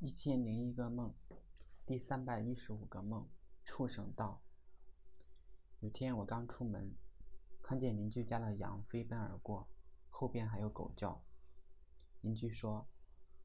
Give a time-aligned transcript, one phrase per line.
[0.00, 1.12] 一千零一个梦，
[1.84, 3.28] 第三百一十五个梦，
[3.64, 4.40] 畜生道。
[5.80, 6.94] 有天我刚出门，
[7.64, 9.68] 看见邻居家的羊飞奔而过，
[10.08, 11.20] 后边还有狗叫。
[12.20, 12.86] 邻居说：“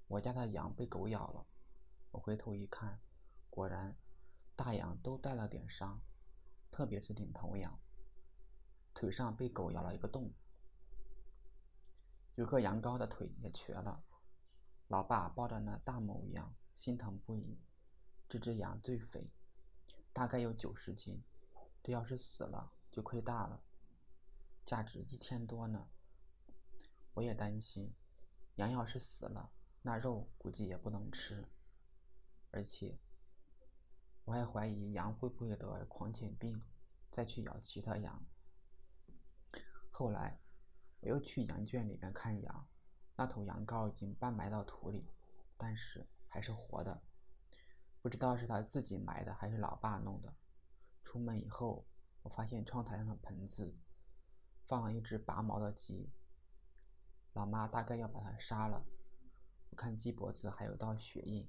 [0.08, 1.48] 我家的羊被狗咬了。”
[2.14, 3.02] 我回头一看，
[3.50, 3.98] 果然，
[4.56, 6.04] 大羊都带了点伤，
[6.70, 7.80] 特别是领头羊，
[8.94, 10.32] 腿上被狗咬了一个洞，
[12.36, 14.04] 有个羊羔的腿也瘸了。
[14.94, 17.58] 老爸抱着那大母羊，心疼不已。
[18.30, 19.32] 这只羊最肥，
[20.14, 21.24] 大概有九十斤，
[21.82, 23.64] 这要是死了就亏大了，
[24.64, 25.90] 价值一千多呢。
[27.16, 27.92] 我也担心，
[28.58, 29.52] 羊要是死了，
[29.82, 31.44] 那肉估计也不能吃。
[32.52, 33.00] 而且，
[34.26, 36.62] 我还怀疑羊会不会得狂犬病，
[37.10, 38.24] 再去咬其他羊。
[39.90, 40.40] 后来，
[41.00, 42.68] 我又去羊圈里面看羊。
[43.16, 45.06] 那头羊羔已经半埋到土里，
[45.56, 47.04] 但是还是活的，
[48.02, 50.34] 不知道是他自己埋的还是老爸弄的。
[51.04, 51.86] 出门以后，
[52.24, 53.76] 我发现窗台上的盆子
[54.66, 56.10] 放了一只拔毛的鸡，
[57.34, 58.84] 老妈大概要把它杀了。
[59.70, 61.48] 我看鸡脖子还有道血印，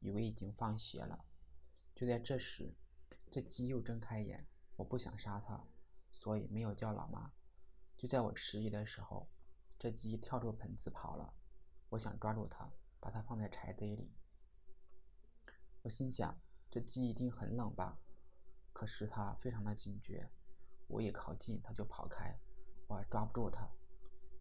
[0.00, 1.24] 以为已经放血了。
[1.94, 2.74] 就在这时，
[3.30, 5.64] 这鸡又睁开眼，我不想杀它，
[6.10, 7.32] 所以没有叫老妈。
[7.96, 9.28] 就在我迟疑的时候。
[9.78, 11.32] 这鸡跳出盆子跑了，
[11.90, 14.12] 我想抓住它，把它放在柴堆里。
[15.82, 17.98] 我心想，这鸡一定很冷吧？
[18.72, 20.30] 可是它非常的警觉，
[20.88, 22.40] 我一靠近它就跑开，
[22.88, 23.70] 我抓不住它。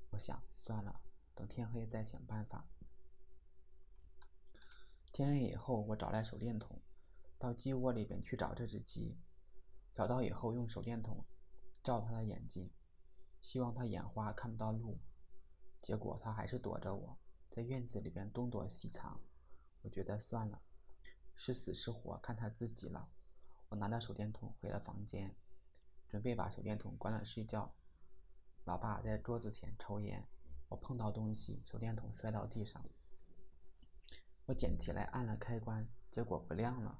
[0.10, 1.02] 我想，算了，
[1.36, 2.68] 等天黑再想办法。
[5.14, 6.82] 天黑以后，我找来手电筒，
[7.38, 9.20] 到鸡窝里边去找这只鸡。
[9.94, 11.26] 找到以后，用手电筒
[11.84, 12.72] 照它的眼睛，
[13.40, 15.00] 希望它眼花看不到路。
[15.82, 17.18] 结果他还是躲着我，
[17.50, 19.20] 在院子里边东躲西藏。
[19.82, 20.62] 我觉得算了，
[21.36, 23.10] 是死是活看他自己了。
[23.70, 25.36] 我拿着手电筒回了房间，
[26.10, 27.74] 准备把手电筒关了睡觉。
[28.66, 30.28] 老爸在桌子前抽烟，
[30.68, 32.84] 我碰到东西，手电筒摔到地上。
[34.46, 37.00] 我捡起来按了开关，结果不亮了。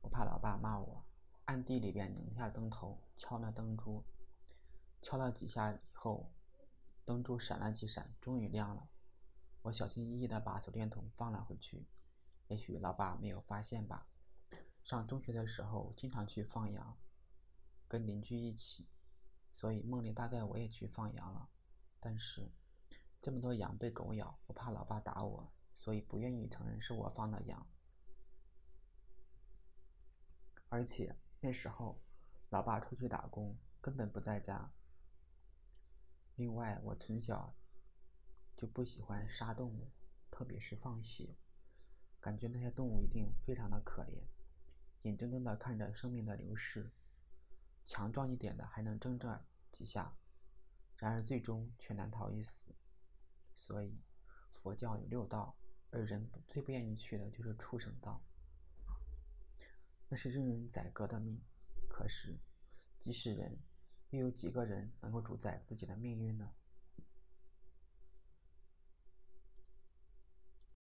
[0.00, 1.04] 我怕老爸骂我，
[1.46, 4.04] 暗地里边拧下灯头，敲那灯珠，
[5.02, 6.30] 敲了几下以后。
[7.04, 8.88] 灯珠闪了几闪，终于亮了。
[9.62, 11.86] 我小心翼翼地把手电筒放了回去。
[12.48, 14.06] 也许老爸没有发现吧。
[14.82, 16.98] 上中学的时候，经常去放羊，
[17.88, 18.86] 跟邻居一起，
[19.52, 21.48] 所以梦里大概我也去放羊了。
[22.00, 22.50] 但是
[23.22, 27.66] 这么多羊被狗咬，我怕老爸打我，所以不愿意承认是我放的羊。
[30.68, 31.98] 而且那时候，
[32.50, 34.70] 老爸出去打工，根本不在家。
[36.36, 37.54] 另外，我从小
[38.56, 39.92] 就不喜欢杀动物，
[40.32, 41.36] 特别是放血，
[42.20, 44.24] 感觉那些动物一定非常的可怜，
[45.02, 46.90] 眼睁睁的看着生命的流逝，
[47.84, 50.16] 强壮一点的还能挣扎几下，
[50.96, 52.74] 然而最终却难逃一死。
[53.54, 54.02] 所以，
[54.50, 55.56] 佛教有六道，
[55.90, 58.20] 而人最不愿意去的就是畜生道，
[60.08, 61.40] 那是任人宰割的命。
[61.88, 62.36] 可是，
[62.98, 63.56] 即使人。
[64.14, 66.50] 又有几个人能够主宰自己的命运呢？